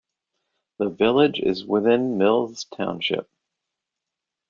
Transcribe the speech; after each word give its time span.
The 0.79 0.89
village 0.89 1.39
is 1.39 1.63
within 1.63 2.17
Mills 2.17 2.63
Township. 2.75 3.29